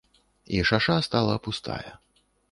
[0.55, 1.91] І шаша стала пустая.